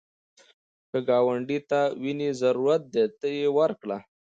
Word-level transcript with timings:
که 0.89 0.97
ګاونډي 1.09 1.59
ته 1.69 1.81
وینې 2.01 2.29
ضرورت 2.41 2.81
دی، 2.93 3.05
ته 3.19 3.27
یې 3.37 3.47
ورکړه 3.57 3.97